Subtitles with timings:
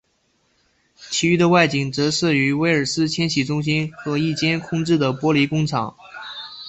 [0.97, 5.95] 其余的外景则摄于威尔斯千禧中心和一间空置的玻璃工厂。